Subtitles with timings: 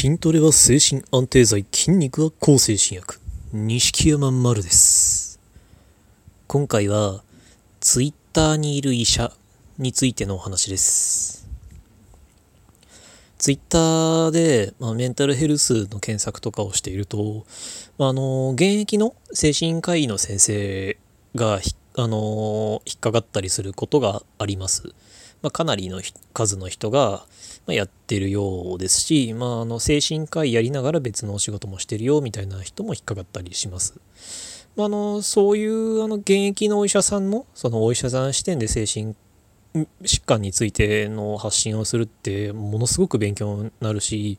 [0.00, 3.18] 筋トレは精神安定剤筋肉は抗精神薬。
[3.52, 5.40] 錦山丸です。
[6.46, 7.24] 今回は
[7.80, 9.32] ツイッターにいる医者
[9.76, 11.48] についてのお話です。
[13.38, 17.44] ツイッターで、まあ、メンタルヘルスの検索とかをしていると、
[17.98, 20.96] あの現役の精神科医の先生
[21.34, 21.58] が
[21.96, 24.94] あの引っかかったりすることがあります。
[25.42, 26.00] まあ、かなりの
[26.32, 27.24] 数の人が
[27.66, 34.00] やってるようですし、まあ、あの精神科医やりながら別のお仕事もしてるよみたいな人も引っかかったりします。
[34.76, 39.14] まあ、あのそういうあの現役のお医者さんのそのお医者さん視点で精神
[40.02, 44.38] 疾患についての発信をするってものすごく勉強になるし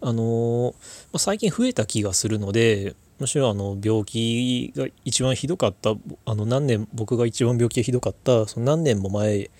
[0.00, 0.74] あの、
[1.12, 5.94] まあ、最近増えた気がするのでむしろあの病気が一番ひどかった
[6.24, 9.50] あの何年僕が一番病気がひどかったその何年も前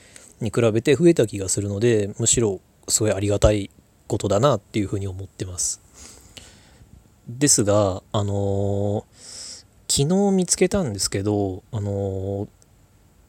[0.40, 3.70] に比べて増えた気がするのでむしろすごいありがたい
[4.06, 5.80] ことだなっていうふうに思ってます。
[7.28, 12.48] ですがあのー、昨日見つけたんですけどあのー、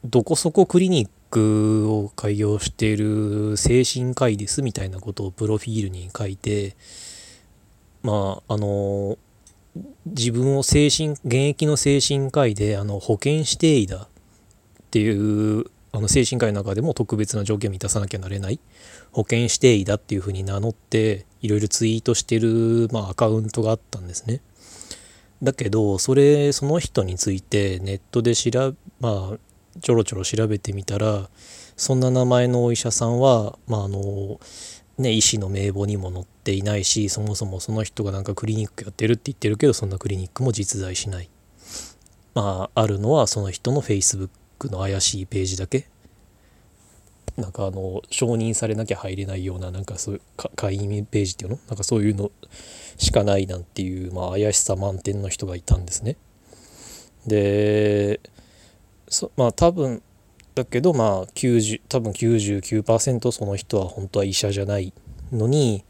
[0.04, 6.76] どこそこクリニックを開業している精神科医ですみたいなことをプロフィールに書いて
[8.02, 9.18] まああのー、
[10.06, 14.08] 自分を精神現役の精神科医であの保険指定医だっ
[14.90, 18.60] ていうあの精神科医の中でも特別な条件を満たさなきゃなれない
[19.12, 24.40] 保険指定医だっていうふうに名乗っていろいろツイートしてる、まあ、アカウントがあったんですね。
[25.42, 29.38] だけどそれその人についてネットで調まあ
[29.80, 31.30] ちょろちょろ調べてみたら
[31.76, 34.38] そんな名前のお医者さんはまああの
[34.98, 41.30] ね医師の名簿にも載っていないしそもそもその人がなんかクリニックやってるって言ってるけどそんなクリニックも実在しない。
[42.34, 44.28] まああるのはその人の Facebook
[44.60, 45.88] クの怪しいページだけ？
[47.36, 50.20] なんかあの承認されなきゃ入れないようななんかそういう
[50.56, 51.58] 会員ページっていうの？
[51.68, 52.30] なんかそういうの
[52.98, 56.16] しかないなんていう、まあ、怪しさ満点の人がいたんですね。
[57.26, 58.20] で
[59.08, 60.02] そまあ多分
[60.54, 64.92] だけどまあ90多分99%その人は本当は医者じゃない
[65.32, 65.84] のに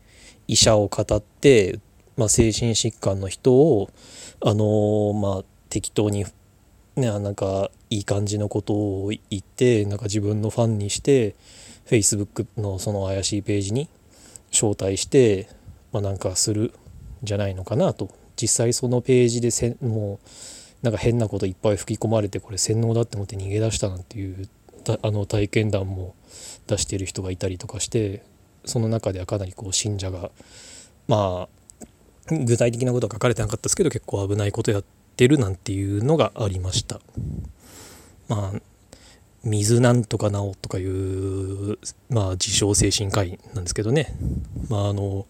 [0.47, 1.81] 医者を語って、
[2.16, 3.91] まあ、精神疾患の人を
[4.45, 6.27] あのー、まあ適当に
[7.00, 11.34] ね、なんかいい感じのことを言ってなんか自分のファンにして
[11.87, 13.88] Facebook のその怪しいページに
[14.53, 15.49] 招待して、
[15.93, 16.72] まあ、なんかするん
[17.22, 18.10] じゃないのかなと。
[18.41, 20.28] 実際そのページでせもう
[20.83, 24.49] なんか変なこといっぱい吹き込まれてこれ洗脳だって思って逃げ出したなんていう
[25.03, 26.15] あの体験談も
[26.66, 28.22] 出してる人がいたりとかして
[28.65, 30.31] その中ではかなりこう信者が
[31.06, 31.84] まあ
[32.31, 34.89] 具体的なことは書かれてなかったですけど結構危ないことやって
[35.21, 36.99] ってるなんていうのがありました。
[38.29, 38.61] まあ
[39.45, 44.15] 水なんとかなおとかいうまあ自称精神科医なんですけどね。
[44.71, 45.27] まああの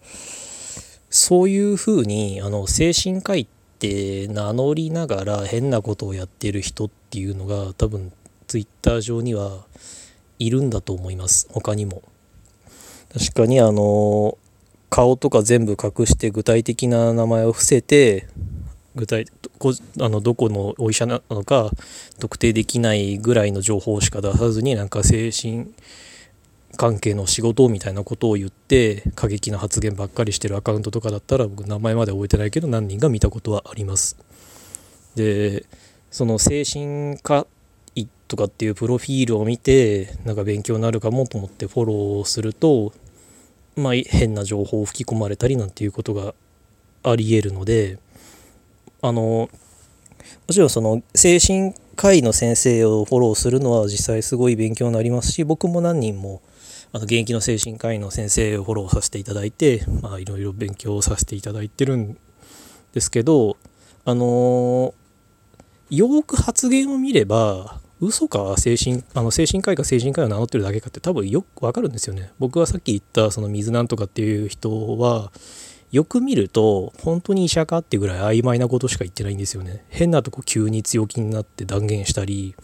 [1.09, 3.47] そういうふうにあの精神科医っ
[3.79, 8.13] て名乗りながら変なことをやってる人っていうのが多分
[8.47, 9.65] ツイッター上には
[10.39, 11.49] いるんだと思います。
[11.51, 12.01] 他にも。
[13.11, 14.37] 確かにあの
[14.89, 18.29] 顔とか全部隠して具体的な名前を伏せて
[18.95, 19.25] 具体
[19.61, 21.69] こあのどこのお医者なのか
[22.19, 25.71] 特定できないぐらいの情報しか出さずになんか精神
[26.77, 34.17] 関係の仕事みたいなことを言って過激な発言ばっかりしてるアカウントとかだったら僕名前まで覚えてないけど何人が見たことはあります。
[35.15, 35.65] で
[36.09, 37.45] その精神科
[37.95, 42.93] 医とかっていうプロフィールを見てなんか勉強になるかもと思ってフォローすると
[43.75, 46.33] まあ変な情報を吹き込まれたりなんていうことが
[47.03, 47.99] ありえるので。
[49.01, 49.49] あのも
[50.49, 56.41] ちろんその精神科医の先生をフォローするのは実際すごい勉強になりますし僕も何人も
[56.93, 59.85] あの現役の精神科医の先生をフォローさせていただいて
[60.19, 62.17] いろいろ勉強させていただいてるん
[62.93, 63.57] ですけど
[64.03, 64.93] あの
[65.89, 72.31] よく発言を見れば嘘か精神あの精神科医か精神科医を名乗ってるだけかって多分よくわかるんですよね。
[72.39, 75.31] 僕はさっき言ったその水なんとかっていう人は
[75.91, 79.83] よく見ると本当に医者かってぐらい曖昧なことしか言ってないんですよね。
[79.89, 82.55] 変なとこ急に強気になって断言したり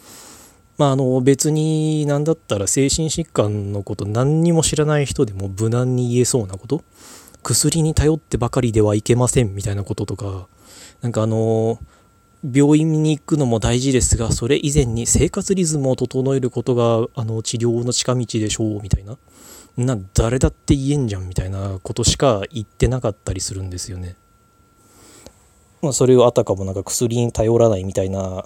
[0.77, 6.83] まああの別に何だったら精神疾患のこと何にも知らない人でも無難に言えそうなこと
[7.44, 10.47] 薬に頼ってばかりではいけませんみたいなこととか
[11.01, 11.80] なんかあの
[12.44, 19.18] 病院に行くのも大事ですがそれ以前に生活リズムを整えることがあの治療の近道でしょうみたいな。
[19.77, 24.15] な誰だって言えんじゃんみたいなことしか言ってなかったりするんですよね。
[25.81, 28.45] まあ、それをあたかもなんか薬に頼らないみたいな、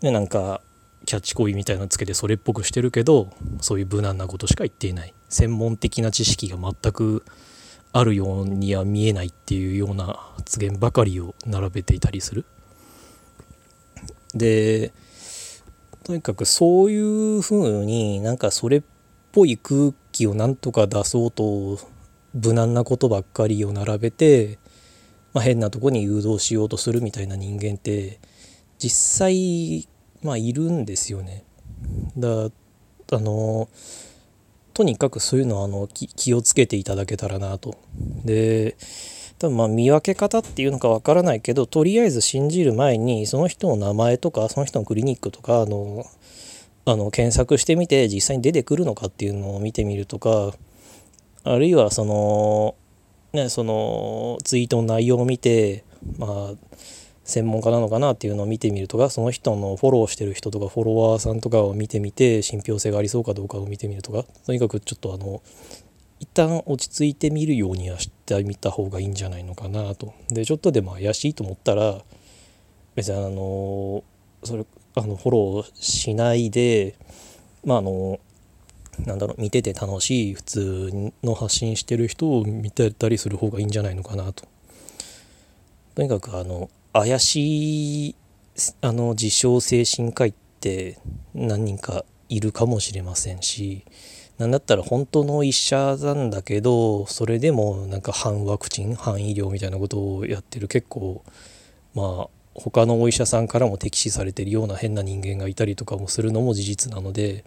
[0.00, 0.62] ね、なんか
[1.04, 3.30] キャッチコピーみたいなのつけてそれっぽくしてるけど
[3.60, 7.24] そういう無難なことしか言っていない専門的な知識が全く
[7.92, 12.46] あるようには見えないっていうような発言ばかりを並べていたりする。
[14.34, 14.94] で
[16.04, 18.82] とにかくそういうふうになんかそれっ
[19.30, 21.78] ぽい空気をなんとか出そうと
[22.34, 24.58] 無難なことばっかりを並べて、
[25.32, 28.20] まあ、変なとこに誘導しようとするみたいな人間って
[28.78, 29.88] 実際
[30.22, 31.44] まあいるんですよね。
[32.16, 32.50] だ
[33.12, 33.68] あの
[34.74, 37.76] とにかくそういうのはあの気をつけていただけたらなと。
[38.24, 38.76] で
[39.38, 46.06] 多分まあ見分け方っていうのかわからないけどとりあえず信じる前にその人の名前とかその人のクリニックとかあの
[46.84, 50.52] あの検索してみて実際に出てくるのかっていうのを見てみるとか
[51.44, 52.74] あるいはその
[53.32, 55.84] ねそのツイートの内容を見て
[56.18, 56.54] まあ
[57.24, 65.40] 専門家なのかなっていうのを見てみるとかその人のフォローしてる人とかフォロワーさんとかを見てみて信憑性がありそうかどうかを見てみるとかとにかくちょっとあの
[66.18, 70.14] 一旦落ち着いてみるようにはしてみた方がいいんじゃないのかなと。
[70.28, 72.00] でちょっとでも怪しいと思ったら
[72.94, 74.04] 別にあの
[74.44, 74.64] それ
[74.94, 76.94] あのフォローしないで
[77.64, 78.20] まああの
[79.06, 84.44] なんだろう見てて楽しい普通の発信してる人を見てたりする方がいいんじゃないのかなと。
[85.94, 88.14] とにかくあの怪しい
[88.80, 90.98] あの自称精神科医って
[91.34, 93.84] 何人かいるかもしれませんし
[94.38, 101.22] なんだったら本当の医者なんだけどそれでもなんか反ワクチン反医療みたいなことをやってる結構
[101.94, 107.44] まあ他のお医者さんからも敵視されてるような変な人間がいたりとかもするのも事実なので、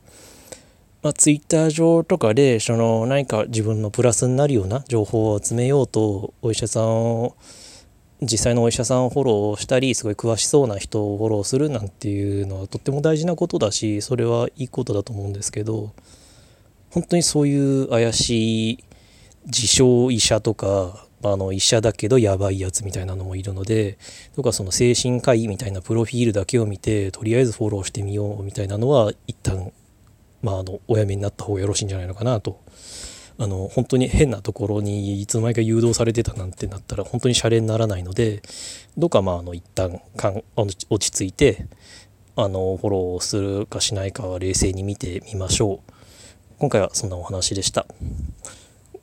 [1.03, 7.35] まあ、ツイッター上とかでその何か自分のプラスになるような情報を集めようとお医者さんを
[8.21, 15.93] 実際のお医者さんをフォローしたりすごい詳しそうな人をフォローするなんていうのはとっても大事なことだしそれはいいことだと思うんですけど
[16.89, 18.83] 本当にそういう怪しい
[19.45, 23.97] 自称医者とかあの医者だけどやばいやつみたいなのもいるので
[24.35, 29.71] とかその精神科医みたいなプロフィールだけを見てとりあえずフォローしてみようみたいなのは一旦
[30.43, 32.61] まああのおやめになった方がよろしいんじゃないのかなと
[33.37, 38.43] あの本当に変なところにいつの間にか誘導されてたなんてなったら本当にシャレにならないので
[38.95, 41.67] どうかまああの一旦かん落ち着いて
[42.35, 45.91] あのフォローするかしないかは冷静に見てみましょう。
[46.57, 47.85] 今回はそんなお話でした。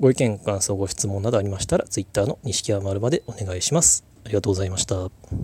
[0.02, 4.04] ご意見、感想、ご質問などありましたら、Twitter の錦山丸までお願いします。
[4.24, 4.96] ありがとうございました。